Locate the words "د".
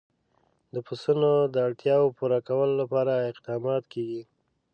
0.73-0.75, 1.53-1.55